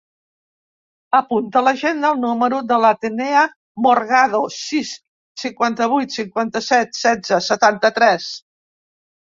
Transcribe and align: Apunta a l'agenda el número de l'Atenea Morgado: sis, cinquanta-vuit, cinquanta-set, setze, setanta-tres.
Apunta 1.17 1.59
a 1.59 1.61
l'agenda 1.65 2.09
el 2.09 2.17
número 2.23 2.61
de 2.71 2.79
l'Atenea 2.85 3.45
Morgado: 3.87 4.43
sis, 4.57 4.97
cinquanta-vuit, 5.45 6.19
cinquanta-set, 6.19 7.03
setze, 7.07 7.43
setanta-tres. 7.53 8.37